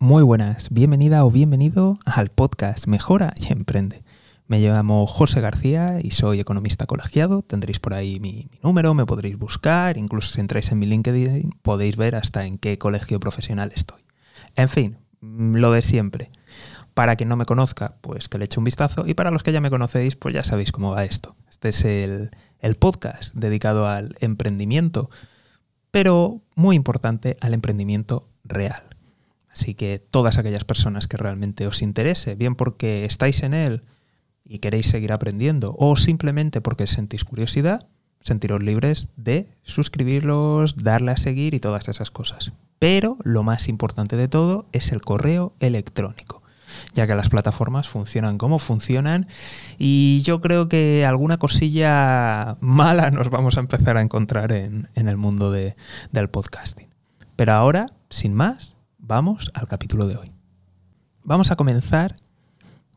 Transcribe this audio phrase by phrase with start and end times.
[0.00, 4.04] Muy buenas, bienvenida o bienvenido al podcast Mejora y Emprende.
[4.46, 7.42] Me llamo José García y soy economista colegiado.
[7.42, 11.96] Tendréis por ahí mi, número, me podréis buscar, incluso si entráis en mi LinkedIn podéis
[11.96, 14.00] ver hasta en qué colegio profesional estoy.
[14.54, 16.30] En fin, mm, lo de siempre.
[16.94, 19.50] Para quien no me conozca, pues que le eche un vistazo y para los que
[19.50, 21.34] ya me conocéis, pues ya sabéis cómo va esto.
[21.50, 22.30] Este es el
[22.78, 25.10] podcast dedicado al emprendimiento,
[25.90, 28.87] pero muy importante al emprendimiento real.
[29.58, 33.82] Así que todas aquellas personas que realmente os interese, bien porque estáis en él,
[34.44, 37.88] y queréis seguir aprendiendo o simplemente porque sentís curiosidad,
[38.20, 42.52] sentiros libres de suscribirlos, darle a seguir y todas esas cosas.
[42.78, 46.40] Pero lo más importante de todo es el correo electrónico,
[46.94, 49.26] ya que las plataformas funcionan como funcionan
[49.76, 55.08] y yo creo que alguna cosilla mala nos vamos a empezar a encontrar en, en
[55.08, 55.74] el mundo de,
[56.12, 56.86] del podcasting.
[57.34, 58.77] Pero ahora, sin más,
[59.08, 60.32] vamos al capítulo de hoy.
[61.24, 62.14] Vamos a comenzar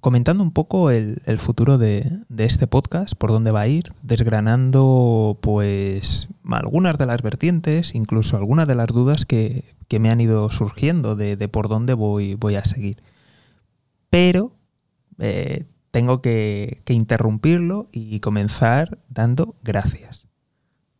[0.00, 6.28] comentando un poco el, futuro de, este podcast, por dónde va a ir, desgranando pues
[6.50, 11.36] algunas de las vertientes, incluso algunas de las dudas que, me han ido surgiendo de,
[11.48, 13.02] por dónde voy, voy a seguir.
[14.08, 14.52] Pero
[15.18, 20.26] eh, tengo que interrumpirlo y comenzar dando gracias.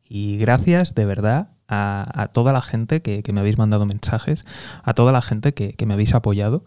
[0.07, 4.45] Y gracias de verdad a, toda la gente que, que, me habéis mandado mensajes,
[4.83, 6.65] a toda la gente que, que me habéis apoyado.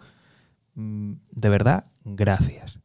[0.75, 2.79] Mm, de verdad, gracias.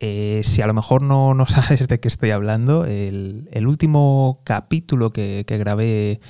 [0.00, 4.40] Eh, si a lo mejor no, no, sabes de qué estoy hablando, el, el último
[4.44, 6.20] capítulo que, que, grabé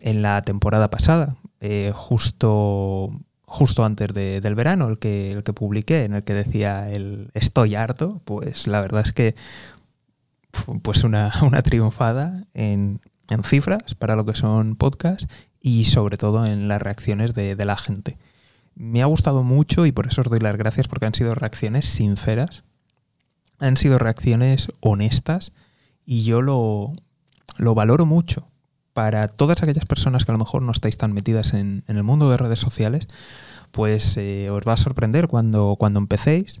[0.00, 3.10] en la temporada pasada, eh, justo,
[3.44, 7.30] justo antes de, del verano, el que, el que publiqué, en el que decía el
[7.34, 9.34] estoy harto, pues la verdad es que
[10.82, 15.26] pues una, una triunfada en, en cifras para lo que son podcasts
[15.60, 18.18] y sobre todo en las reacciones de, la gente
[18.74, 21.86] me ha gustado mucho y por eso os doy las gracias porque han sido reacciones
[21.86, 22.64] sinceras,
[23.60, 25.52] han sido reacciones honestas
[26.04, 26.92] y yo lo,
[27.56, 28.48] lo valoro mucho.
[28.92, 32.04] Para todas aquellas personas que a lo mejor no estáis tan metidas en, en el
[32.04, 33.08] mundo de redes sociales,
[33.74, 36.60] pues eh, os va a sorprender cuando, cuando empecéis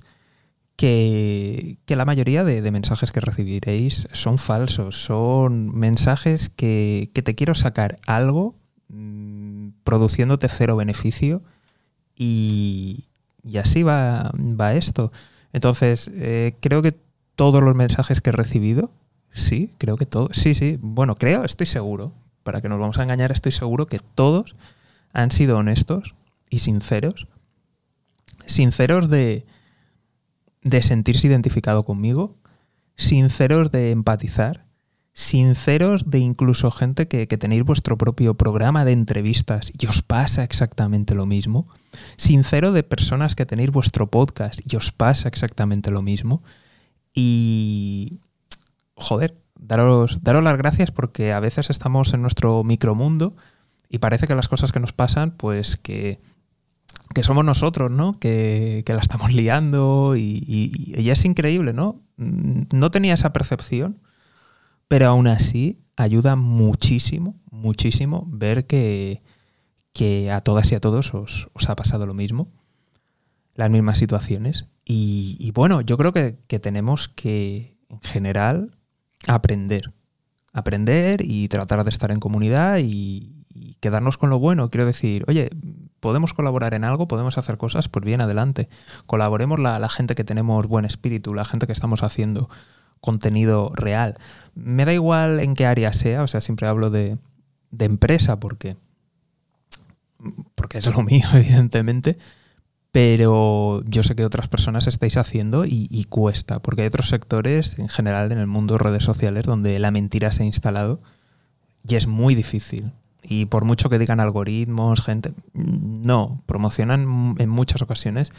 [0.76, 7.98] que, la mayoría de, mensajes que recibiréis son falsos, son mensajes que, te quiero sacar
[8.06, 8.54] algo
[8.88, 11.42] mmm, produciéndote cero beneficio
[12.16, 13.04] y,
[13.58, 15.12] así va, va, esto.
[15.52, 16.96] Entonces, eh, creo que
[17.36, 18.90] todos los mensajes que he recibido,
[19.30, 23.02] sí, creo que todos, sí, sí, bueno, creo, estoy seguro, para que nos vamos a
[23.04, 24.56] engañar, estoy seguro que todos
[25.12, 26.14] han sido honestos
[26.50, 27.28] y sinceros,
[28.46, 29.46] sinceros de,
[30.64, 32.36] de sentirse identificado conmigo,
[32.96, 34.64] sinceros de empatizar,
[35.12, 40.42] sinceros de incluso gente que, que, tenéis vuestro propio programa de entrevistas y os pasa
[40.42, 41.66] exactamente lo mismo,
[42.16, 46.42] sincero de personas que tenéis vuestro podcast y os pasa exactamente lo mismo,
[47.14, 48.18] y
[48.96, 53.36] joder, daros, daros las gracias porque a veces estamos en nuestro micromundo
[53.88, 56.20] y parece que las cosas que nos pasan, pues que,
[57.14, 58.18] que somos nosotros, ¿no?
[58.18, 60.44] Que, la estamos liando y,
[60.96, 62.02] y, es increíble, ¿no?
[62.16, 64.00] No tenía esa percepción
[64.88, 69.22] pero aún así ayuda muchísimo, muchísimo ver que,
[69.92, 72.52] que a todas y a todos os, ha pasado lo mismo,
[73.54, 74.66] las mismas situaciones.
[74.84, 78.76] Y, bueno, yo creo que, tenemos que, en general,
[79.26, 79.92] aprender.
[80.52, 84.70] Aprender y tratar de estar en comunidad y quedarnos con lo bueno.
[84.70, 85.50] Quiero decir, oye,
[86.04, 88.68] podemos colaborar en algo, podemos hacer cosas, pues bien, adelante.
[89.06, 92.50] Colaboremos la, gente que tenemos buen espíritu, la gente que estamos haciendo
[93.00, 94.18] contenido real.
[94.54, 97.16] Me da igual en qué área sea, o sea, siempre hablo de,
[97.70, 98.76] de empresa porque,
[100.54, 102.18] porque es lo mío, evidentemente,
[102.92, 107.78] pero yo sé que otras personas estáis haciendo y, y, cuesta, porque hay otros sectores
[107.78, 111.00] en general en el mundo de redes sociales donde la mentira se ha instalado
[111.88, 112.92] y es muy difícil.
[113.26, 118.32] Y por mucho que digan algoritmos, gente, no, promocionan en muchas ocasiones,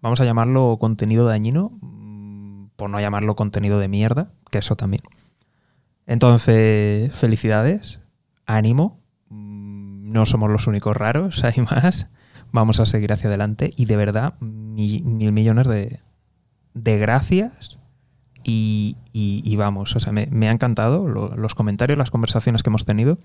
[0.00, 1.72] vamos a llamarlo contenido dañino,
[2.76, 5.02] por no llamarlo contenido de mierda, que eso también.
[6.06, 8.00] Entonces, felicidades,
[8.44, 12.08] ánimo, mm, no somos los únicos raros, hay más,
[12.50, 16.00] vamos a seguir hacia adelante y de verdad mil, mil millones de,
[16.74, 17.78] de gracias
[18.44, 22.70] y, y, vamos, o sea, me, me ha encantado lo, los comentarios, las conversaciones que
[22.70, 23.18] hemos tenido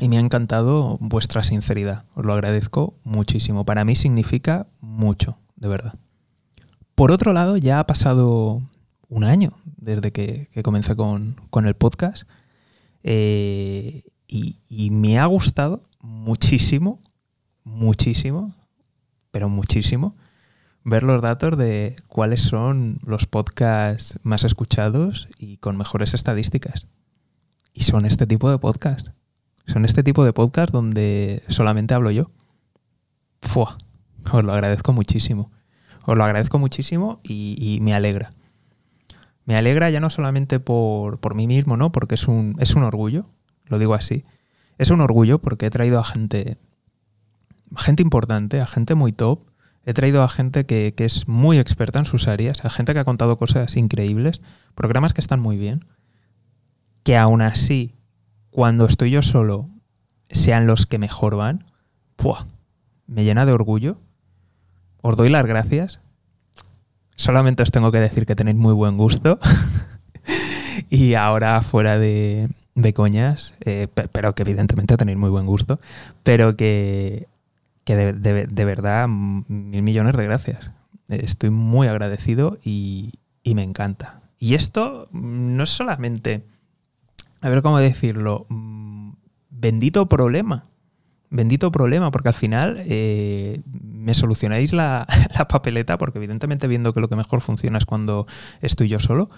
[0.00, 5.68] y me ha encantado vuestra sinceridad, os lo agradezco muchísimo, para mí significa mucho, de
[5.68, 5.94] verdad.
[6.94, 8.62] Por otro lado, ya ha pasado
[9.08, 12.24] un año desde que, que comencé con, con, el podcast
[13.02, 17.00] eh, y, y, me ha gustado muchísimo,
[17.64, 18.54] muchísimo
[19.30, 20.16] pero muchísimo,
[20.84, 26.86] ver los datos de cuáles son los podcasts más escuchados y con mejores estadísticas.
[27.72, 29.12] Y son este tipo de podcasts.
[29.70, 32.32] Son este tipo de podcasts donde solamente hablo yo.
[33.40, 33.78] Fua,
[34.32, 35.52] os lo agradezco muchísimo.
[36.06, 38.32] Os lo agradezco muchísimo y, me alegra.
[39.44, 41.92] Me alegra ya no solamente por, por, mí mismo, ¿no?
[41.92, 43.26] Porque es un, es un orgullo,
[43.66, 44.24] lo digo así.
[44.76, 46.58] Es un orgullo porque he traído a gente,
[47.76, 49.44] gente importante, a gente muy top.
[49.84, 52.98] He traído a gente que, que es muy experta en sus áreas, a gente que
[52.98, 54.42] ha contado cosas increíbles,
[54.74, 55.84] programas que están muy bien,
[57.04, 57.94] que aún así,
[58.50, 59.68] cuando estoy yo solo,
[60.30, 61.64] sean los que mejor van,
[62.16, 62.46] ¡pua!
[63.06, 63.98] me llena de orgullo
[65.02, 66.00] os doy las gracias.
[67.16, 69.38] Solamente os tengo que decir que tenéis muy buen gusto.
[70.90, 72.48] y ahora fuera de,
[72.94, 75.80] coñas, eh, pero que evidentemente tenéis muy buen gusto,
[76.22, 77.28] pero que,
[77.86, 80.72] de, verdad mil millones de gracias.
[81.08, 84.20] Estoy muy agradecido y, y me encanta.
[84.38, 86.42] Y esto no es solamente,
[87.40, 89.12] a ver cómo decirlo, mm,
[89.50, 90.70] bendito problema
[91.30, 95.06] bendito problema, porque al final eh, me solucionáis la,
[95.48, 98.26] papeleta, porque evidentemente viendo que lo que mejor funciona es cuando
[98.60, 99.30] estoy yo solo.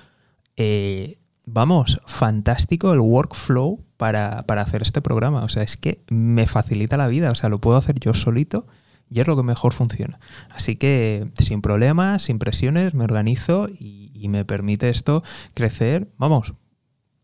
[0.57, 5.45] Eh, vamos, fantástico el workflow para, hacer este programa.
[5.45, 7.31] O sea, es que me facilita la vida.
[7.31, 8.67] O sea, lo puedo hacer yo solito
[9.09, 10.19] y es lo que mejor funciona.
[10.51, 15.23] Así que sin problemas, sin presiones, me organizo y me permite esto
[15.55, 16.09] crecer.
[16.17, 16.55] Vamos,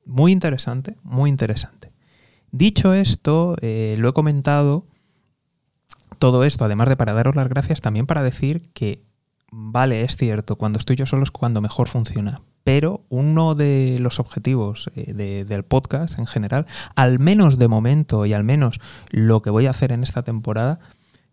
[0.09, 1.93] muy interesante, muy interesante.
[2.51, 4.87] Dicho esto, eh, lo he comentado
[6.19, 9.05] todo esto, además de para daros las gracias, también para decir que,
[9.53, 14.19] vale, es cierto, cuando estoy yo solo es cuando mejor funciona, pero uno de los
[14.19, 16.67] objetivos eh, del podcast en general,
[16.97, 20.81] al menos de momento y al menos lo que voy a hacer en esta temporada,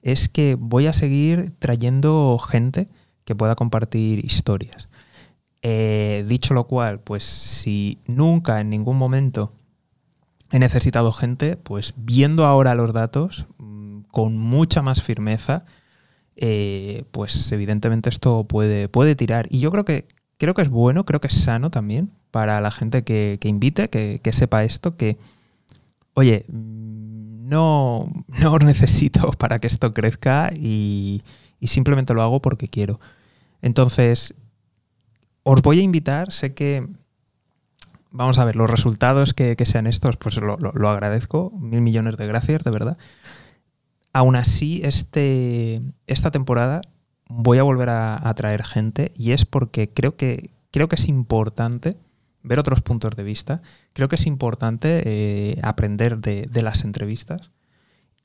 [0.01, 2.89] es que voy a seguir trayendo gente
[3.23, 4.89] que pueda compartir historias.
[5.67, 9.51] Eh, dicho lo cual, pues si nunca en ningún momento
[10.51, 15.65] he necesitado gente, pues viendo ahora los datos mm, con mucha más firmeza,
[16.35, 19.47] eh, pues evidentemente esto puede, puede tirar.
[19.49, 20.07] Y yo creo que,
[20.37, 24.33] creo que es bueno, creo que es sano también para la gente que, invite, que,
[24.33, 25.17] sepa esto, que,
[26.13, 31.23] oye, mm, no, no os necesito para que esto crezca y,
[31.59, 32.99] y simplemente lo hago porque quiero.
[33.63, 34.35] Entonces,
[35.47, 36.85] os voy a invitar, sé que
[38.15, 41.51] vamos a ver, los resultados que, sean estos, pues lo, agradezco.
[41.51, 42.97] Mil millones de gracias, de verdad.
[44.13, 46.81] Aún así, este, esta temporada
[47.27, 51.97] voy a volver a, traer gente y es porque creo que, creo que es importante
[52.41, 53.61] ver otros puntos de vista.
[53.93, 57.51] Creo que es importante eh, aprender de, las entrevistas.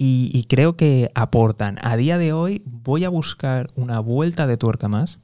[0.03, 1.79] Y, creo que aportan.
[1.83, 5.19] A día de hoy voy a buscar una vuelta de tuerca más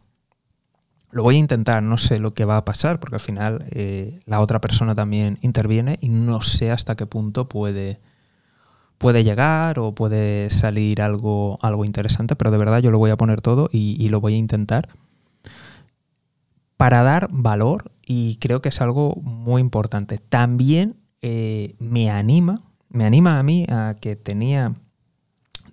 [1.10, 4.20] lo voy a intentar, no sé lo que va a pasar, porque al final eh,
[4.26, 8.00] la otra persona también interviene y no sé hasta qué punto puede,
[8.98, 13.16] puede llegar o puede salir algo, algo interesante, pero de verdad yo lo voy a
[13.16, 14.88] poner todo y, lo voy a intentar
[16.76, 20.18] para dar valor y creo que es algo muy importante.
[20.18, 24.74] También eh, me anima, me anima a mí a que tenía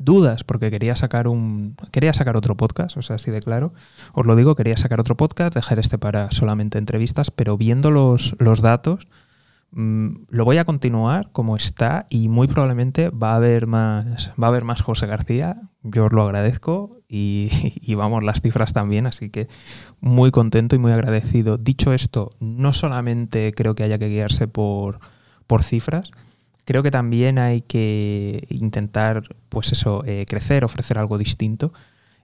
[0.03, 3.73] dudas porque quería sacar un quería sacar otro podcast, o sea, así de claro.
[4.13, 8.35] Os lo digo, quería sacar otro podcast, dejar este para solamente entrevistas, pero viendo los,
[8.39, 9.07] los datos
[9.71, 14.47] mm, lo voy a continuar como está y muy probablemente va a haber más va
[14.47, 15.61] a haber más José García.
[15.83, 17.49] Yo os lo agradezco y,
[17.81, 19.47] y vamos las cifras también, así que
[19.99, 21.57] muy contento y muy agradecido.
[21.57, 24.99] Dicho esto, no solamente creo que haya que guiarse por
[25.47, 26.11] por cifras,
[26.65, 31.73] creo que también hay que intentar, pues eso, eh, crecer, ofrecer algo distinto.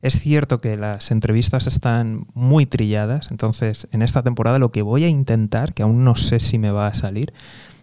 [0.01, 5.03] Es cierto que las entrevistas están muy trilladas, entonces en esta temporada lo que voy
[5.03, 7.33] a intentar, que aún no sé si me va a salir,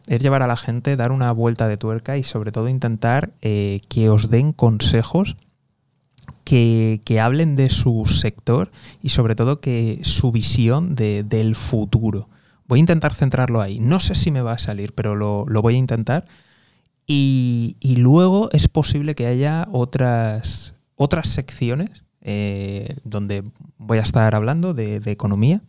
[0.07, 3.81] es llevar a la gente, dar una vuelta de tuerca y sobre todo intentar eh,
[3.89, 5.37] que os den consejos
[6.45, 8.71] que, hablen de su sector
[9.03, 12.29] y sobre todo que su visión del futuro.
[12.69, 13.79] Voy a intentar centrarlo ahí.
[13.81, 16.25] No sé si me va a salir, pero lo, lo voy a intentar
[17.07, 23.45] y, luego es posible que haya otras, otras secciones eh, donde
[23.79, 25.63] voy a estar hablando de, economía,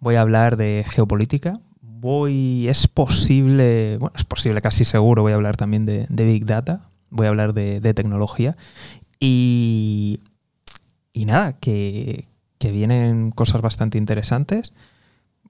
[0.00, 5.34] voy a hablar de geopolítica, voy, es posible, bueno, es posible casi seguro, voy a
[5.34, 8.56] hablar también de, Big Data, voy a hablar de, tecnología.
[9.20, 10.20] Y,
[11.12, 12.26] y nada, que,
[12.60, 14.72] vienen cosas bastante interesantes,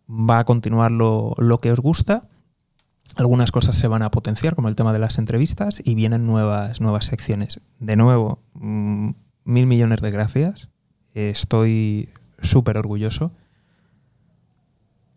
[0.09, 2.25] va a continuar lo, lo que os gusta
[3.17, 6.81] algunas cosas se van a potenciar, como el tema de las entrevistas, y vienen nuevas,
[6.81, 7.61] nuevas secciones.
[7.79, 9.11] De nuevo, mm,
[9.45, 10.69] mil millones de gracias.
[11.15, 12.11] Estoy
[12.41, 13.33] súper orgulloso.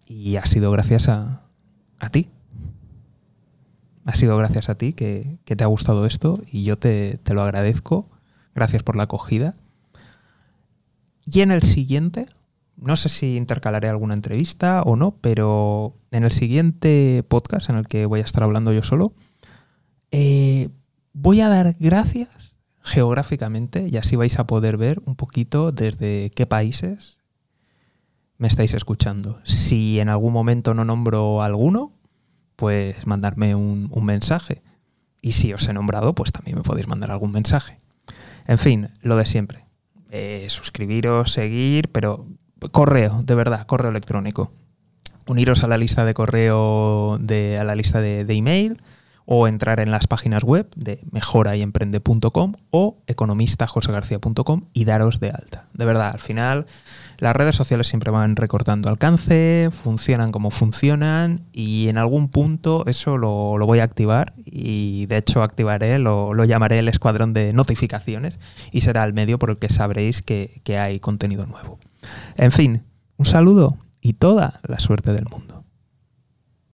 [0.07, 1.43] Y ha sido gracias a,
[1.99, 2.29] a ti.
[4.05, 7.33] Ha sido gracias a ti que, que te ha gustado esto y yo te, te
[7.33, 8.09] lo agradezco.
[8.55, 9.55] Gracias por la acogida.
[11.25, 12.27] Y en el siguiente,
[12.81, 17.87] no sé si intercalaré alguna entrevista o no, pero en el siguiente podcast en el
[17.87, 19.13] que voy a estar hablando yo solo,
[20.09, 20.69] eh,
[21.13, 26.47] voy a dar gracias geográficamente y así vais a poder ver un poquito desde qué
[26.47, 27.19] países
[28.39, 29.39] me estáis escuchando.
[29.43, 31.93] Si en algún momento no nombro alguno,
[32.55, 34.63] pues mandarme un, mensaje.
[35.21, 37.77] Y si os he nombrado, pues también me podéis mandar algún mensaje.
[38.47, 39.65] En fin, lo de siempre.
[40.09, 42.25] Eh, suscribiros, seguir, pero
[42.69, 44.51] correo, de verdad, correo electrónico.
[45.27, 48.81] Uniros a la lista de correo, de, a la lista de, de email
[49.25, 55.65] o entrar en las páginas web de mejorayemprende.com o economistajosegarcía.com y daros de alta.
[55.73, 56.65] De verdad, al final
[57.19, 63.17] las redes sociales siempre van recortando alcance, funcionan como funcionan y en algún punto eso
[63.17, 67.53] lo, lo voy a activar y de hecho activaré, lo, lo, llamaré el escuadrón de
[67.53, 68.39] notificaciones
[68.71, 71.79] y será el medio por el que sabréis que, que hay contenido nuevo.
[72.37, 72.83] En fin,
[73.17, 75.60] un saludo y toda la suerte del mundo.